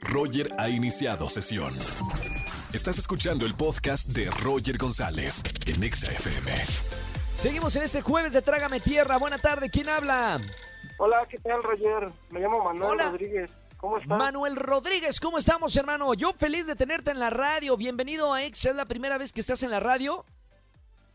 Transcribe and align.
Roger 0.00 0.52
ha 0.58 0.68
iniciado 0.68 1.28
sesión. 1.28 1.76
Estás 2.72 2.98
escuchando 2.98 3.44
el 3.44 3.54
podcast 3.54 4.08
de 4.08 4.30
Roger 4.30 4.78
González 4.78 5.42
en 5.66 5.82
Exa 5.82 6.12
FM. 6.12 6.52
Seguimos 7.36 7.74
en 7.76 7.82
este 7.82 8.00
jueves 8.02 8.32
de 8.32 8.42
Trágame 8.42 8.80
Tierra. 8.80 9.18
Buena 9.18 9.38
tarde, 9.38 9.70
¿quién 9.70 9.88
habla? 9.88 10.38
Hola, 10.98 11.26
¿qué 11.28 11.38
tal, 11.38 11.62
Roger? 11.62 12.10
Me 12.30 12.40
llamo 12.40 12.62
Manuel 12.64 12.92
Hola. 12.92 13.04
Rodríguez. 13.10 13.50
¿Cómo 13.78 13.96
estás? 13.96 14.18
Manuel 14.18 14.56
Rodríguez, 14.56 15.20
¿cómo 15.20 15.38
estamos, 15.38 15.74
hermano? 15.76 16.12
Yo 16.14 16.32
feliz 16.34 16.66
de 16.66 16.76
tenerte 16.76 17.10
en 17.10 17.18
la 17.18 17.30
radio. 17.30 17.76
Bienvenido 17.76 18.32
a 18.34 18.42
Exa. 18.42 18.70
¿Es 18.70 18.76
la 18.76 18.84
primera 18.84 19.16
vez 19.16 19.32
que 19.32 19.40
estás 19.40 19.62
en 19.62 19.70
la 19.70 19.80
radio? 19.80 20.24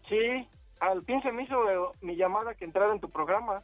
Sí, 0.10 0.48
al 0.80 1.04
fin 1.06 1.22
se 1.22 1.32
me 1.32 1.44
hizo 1.44 1.70
eh, 1.70 1.78
mi 2.02 2.16
llamada 2.16 2.56
que 2.56 2.66
entrara 2.66 2.92
en 2.92 3.00
tu 3.00 3.10
programa. 3.10 3.62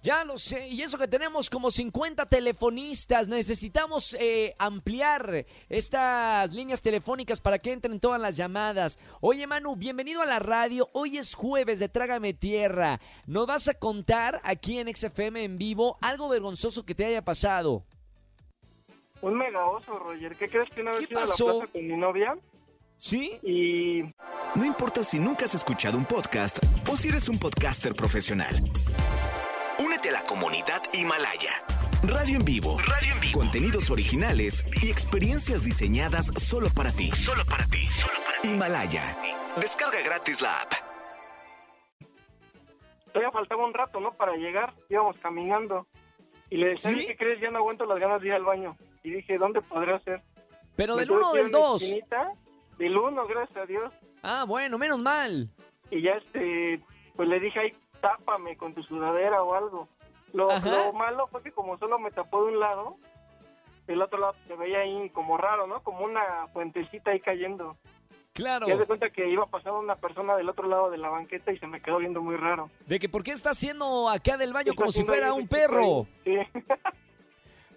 Ya 0.00 0.24
lo 0.24 0.38
sé, 0.38 0.68
y 0.68 0.82
eso 0.82 0.96
que 0.96 1.08
tenemos 1.08 1.50
como 1.50 1.72
50 1.72 2.24
telefonistas, 2.26 3.26
necesitamos 3.26 4.16
eh, 4.20 4.54
ampliar 4.56 5.44
estas 5.68 6.54
líneas 6.54 6.80
telefónicas 6.82 7.40
para 7.40 7.58
que 7.58 7.72
entren 7.72 7.98
todas 7.98 8.20
las 8.20 8.36
llamadas. 8.36 8.96
Oye 9.20 9.48
Manu, 9.48 9.74
bienvenido 9.74 10.22
a 10.22 10.26
la 10.26 10.38
radio, 10.38 10.88
hoy 10.92 11.18
es 11.18 11.34
jueves 11.34 11.80
de 11.80 11.88
Trágame 11.88 12.32
Tierra. 12.32 13.00
¿Nos 13.26 13.48
vas 13.48 13.66
a 13.66 13.74
contar 13.74 14.40
aquí 14.44 14.78
en 14.78 14.94
XFM 14.94 15.42
en 15.42 15.58
vivo 15.58 15.98
algo 16.00 16.28
vergonzoso 16.28 16.84
que 16.86 16.94
te 16.94 17.04
haya 17.04 17.24
pasado? 17.24 17.84
Un 19.20 19.36
mega 19.36 19.66
oso, 19.66 19.98
Roger. 19.98 20.36
¿Qué 20.36 20.48
crees 20.48 20.70
que 20.70 20.80
una 20.80 20.92
vez 20.92 21.08
¿Qué 21.08 21.14
iba 21.14 21.22
a 21.22 21.26
la 21.26 21.34
plaza 21.34 21.66
con 21.72 21.86
mi 21.88 21.96
novia? 21.96 22.38
¿Sí? 22.96 23.38
Y 23.42 24.02
No 24.54 24.64
importa 24.64 25.02
si 25.02 25.18
nunca 25.18 25.46
has 25.46 25.56
escuchado 25.56 25.98
un 25.98 26.04
podcast 26.04 26.58
o 26.88 26.96
si 26.96 27.08
eres 27.08 27.28
un 27.28 27.38
podcaster 27.38 27.94
profesional. 27.96 28.62
A 30.08 30.10
la 30.10 30.22
comunidad 30.22 30.82
Himalaya. 30.94 31.50
Radio 32.02 32.36
en 32.36 32.44
vivo. 32.44 32.78
Radio 32.78 33.12
en 33.12 33.20
vivo. 33.20 33.38
Contenidos 33.40 33.90
originales 33.90 34.64
y 34.82 34.90
experiencias 34.90 35.62
diseñadas 35.64 36.28
solo 36.36 36.68
para 36.74 36.92
ti. 36.92 37.10
Solo 37.10 37.44
para 37.44 37.66
ti. 37.66 37.86
Himalaya. 38.44 39.16
Descarga 39.60 40.00
gratis 40.02 40.40
la 40.40 40.60
app. 40.62 40.72
todavía 43.12 43.30
faltaba 43.32 43.66
un 43.66 43.74
rato, 43.74 44.00
¿no? 44.00 44.12
Para 44.12 44.36
llegar, 44.36 44.72
íbamos 44.88 45.16
caminando. 45.18 45.86
Y 46.48 46.56
le 46.56 46.70
decía, 46.70 46.90
¿Sí? 46.94 47.06
¿qué 47.06 47.16
crees? 47.16 47.40
Ya 47.40 47.50
no 47.50 47.58
aguanto 47.58 47.84
las 47.84 47.98
ganas 47.98 48.20
de 48.22 48.28
ir 48.28 48.32
al 48.34 48.44
baño. 48.44 48.76
Y 49.02 49.10
dije, 49.10 49.36
¿dónde 49.36 49.60
podría 49.60 49.98
ser? 50.00 50.22
¿Pero 50.76 50.96
del 50.96 51.08
tuve 51.08 51.18
1 51.18 51.30
o 51.30 51.34
del 51.34 51.46
a 51.46 51.48
una 51.48 51.58
2? 51.58 51.82
esquinita, 51.82 52.32
Del 52.78 52.96
1, 52.96 53.26
gracias 53.26 53.56
a 53.58 53.66
Dios. 53.66 53.92
Ah, 54.22 54.44
bueno, 54.46 54.78
menos 54.78 55.00
mal. 55.00 55.50
Y 55.90 56.00
ya, 56.02 56.12
este, 56.12 56.80
pues 57.16 57.28
le 57.28 57.40
dije, 57.40 57.58
ay, 57.60 57.72
tápame 58.00 58.56
con 58.56 58.72
tu 58.74 58.82
sudadera 58.84 59.42
o 59.42 59.54
algo. 59.54 59.88
Lo, 60.32 60.58
lo 60.58 60.92
malo 60.92 61.26
fue 61.28 61.42
que 61.42 61.52
como 61.52 61.78
solo 61.78 61.98
me 61.98 62.10
tapó 62.10 62.44
de 62.44 62.52
un 62.52 62.60
lado, 62.60 62.96
del 63.86 64.02
otro 64.02 64.18
lado 64.18 64.34
se 64.46 64.54
veía 64.54 64.80
ahí 64.80 65.10
como 65.10 65.36
raro, 65.36 65.66
¿no? 65.66 65.80
Como 65.82 66.04
una 66.04 66.46
fuentecita 66.52 67.10
ahí 67.10 67.20
cayendo. 67.20 67.76
Claro. 68.34 68.68
Y 68.68 68.78
de 68.78 68.86
cuenta 68.86 69.10
que 69.10 69.28
iba 69.28 69.46
pasando 69.46 69.80
una 69.80 69.96
persona 69.96 70.36
del 70.36 70.48
otro 70.48 70.68
lado 70.68 70.90
de 70.90 70.98
la 70.98 71.08
banqueta 71.08 71.50
y 71.50 71.58
se 71.58 71.66
me 71.66 71.80
quedó 71.80 71.98
viendo 71.98 72.22
muy 72.22 72.36
raro. 72.36 72.70
De 72.86 73.00
que 73.00 73.08
por 73.08 73.24
qué 73.24 73.32
está 73.32 73.50
haciendo 73.50 74.08
acá 74.08 74.36
del 74.36 74.52
baño 74.52 74.70
Está 74.70 74.76
como 74.76 74.92
si 74.92 75.02
fuera 75.04 75.32
un 75.32 75.48
perro. 75.48 76.06
Sí. 76.22 76.36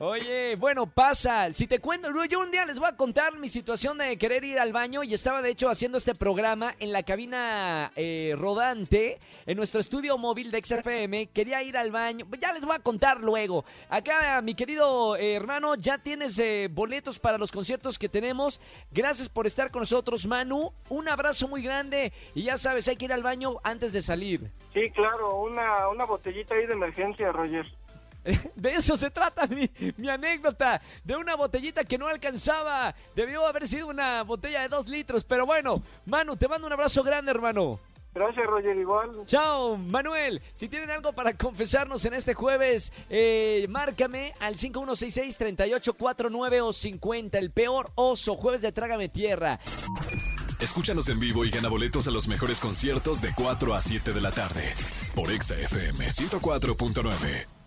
Oye, 0.04 0.56
bueno, 0.56 0.88
pasa. 0.88 1.54
Si 1.54 1.68
te 1.68 1.78
cuento, 1.78 2.10
yo 2.26 2.40
un 2.40 2.50
día 2.50 2.66
les 2.66 2.80
voy 2.80 2.90
a 2.90 2.96
contar 2.96 3.38
mi 3.38 3.48
situación 3.48 4.00
de 4.00 4.18
querer 4.18 4.44
ir 4.44 4.58
al 4.58 4.74
baño 4.74 5.04
y 5.04 5.14
estaba 5.14 5.44
de 5.44 5.52
hecho 5.52 5.70
haciendo 5.70 6.00
este 6.00 6.16
programa 6.16 6.74
en 6.80 6.92
la 6.92 7.04
cabina 7.04 7.92
eh, 7.96 8.34
rodante, 8.36 9.20
en 9.46 9.58
nuestro 9.58 9.80
estudio 9.80 10.18
móvil 10.18 10.50
de 10.50 10.60
XFM. 10.64 11.28
Quería 11.28 11.62
ir 11.62 11.78
al 11.78 11.92
baño, 11.92 12.26
ya 12.42 12.52
les 12.52 12.66
voy 12.66 12.78
a 12.78 12.80
contar 12.80 13.20
luego. 13.20 13.64
Acá, 13.90 14.42
mi 14.42 14.56
querido 14.56 15.18
eh, 15.18 15.36
hermano, 15.36 15.76
ya 15.76 16.00
tienes 16.00 16.40
eh, 16.40 16.68
boletos 16.72 17.20
para 17.20 17.38
los 17.38 17.52
conciertos 17.52 18.00
que 18.00 18.10
tenemos. 18.10 18.60
Gracias 18.90 19.30
por 19.30 19.46
estar 19.46 19.70
con 19.70 19.82
nosotros, 19.82 20.26
Manu. 20.26 20.74
Un 20.90 21.10
abrazo 21.10 21.48
muy 21.48 21.62
grande 21.62 22.12
y 22.34 22.42
ya 22.42 22.58
sabes, 22.58 22.88
hay 22.88 22.96
que 22.96 23.06
ir 23.06 23.14
al 23.14 23.22
baño 23.22 23.58
antes 23.64 23.94
de 23.94 24.02
salir. 24.02 24.50
Sí, 24.74 24.90
claro, 24.90 25.36
una, 25.42 25.90
una 25.90 26.06
botellita 26.06 26.56
ahí 26.56 26.66
de 26.66 26.74
emergencia, 26.74 27.32
Roger. 27.32 27.68
De 28.56 28.72
eso 28.72 28.98
se 28.98 29.10
trata 29.10 29.48
mi, 29.48 29.70
mi 29.98 30.10
anécdota, 30.10 30.82
de 31.04 31.16
una 31.16 31.36
botellita 31.36 31.84
que 31.84 31.98
no 31.98 32.08
alcanzaba. 32.08 32.94
Debió 33.16 33.46
haber 33.46 33.68
sido 33.68 33.88
una 33.88 34.24
botella 34.24 34.62
de 34.62 34.70
dos 34.70 34.88
litros, 34.88 35.24
pero 35.24 35.46
bueno, 35.46 35.82
Manu, 36.06 36.36
te 36.36 36.48
mando 36.48 36.68
un 36.68 36.74
abrazo 36.74 37.04
grande, 37.04 37.32
hermano. 37.32 37.80
Gracias, 38.14 38.46
Roger, 38.46 38.76
igual. 38.76 39.10
Chao, 39.26 39.78
Manuel. 39.78 40.42
Si 40.54 40.68
tienen 40.68 40.92
algo 40.92 41.14
para 41.14 41.38
confesarnos 41.38 42.04
en 42.04 42.14
este 42.14 42.34
jueves, 42.34 42.92
eh, 43.10 43.66
márcame 43.70 44.34
al 44.42 44.58
5166-3849 44.58 46.62
o 46.62 46.74
50. 46.74 47.38
El 47.38 47.52
peor 47.52 47.92
oso, 47.96 48.36
jueves 48.36 48.60
de 48.62 48.74
Trágame 48.74 49.08
Tierra. 49.08 49.62
Escúchanos 50.60 51.08
en 51.08 51.22
vivo 51.22 51.46
y 51.46 51.52
gana 51.52 51.70
boletos 51.70 52.06
a 52.08 52.12
los 52.12 52.28
mejores 52.28 52.60
conciertos 52.60 53.22
de 53.22 53.34
4 53.34 53.74
a 53.74 53.82
7 53.82 54.12
de 54.12 54.22
la 54.22 54.32
tarde 54.32 54.76
por 55.16 55.32
Exa 55.32 55.58
FM 55.58 56.08
104.9. 56.08 57.61